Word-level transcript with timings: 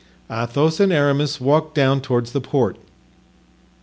Athos 0.31 0.79
and 0.79 0.91
Aramis 0.91 1.39
walked 1.39 1.75
down 1.75 2.01
toward 2.01 2.25
the 2.25 2.41
port. 2.41 2.75